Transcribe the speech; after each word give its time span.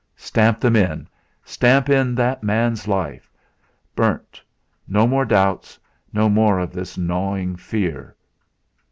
Stamp 0.17 0.59
them 0.59 0.75
in! 0.75 1.07
Stamp 1.45 1.87
in 1.87 2.15
that 2.15 2.41
man's 2.41 2.87
life! 2.87 3.31
Burnt! 3.95 4.41
No 4.87 5.05
more 5.05 5.25
doubts, 5.25 5.77
no 6.11 6.27
more 6.27 6.57
of 6.57 6.73
this 6.73 6.97
gnawing 6.97 7.55
fear! 7.55 8.15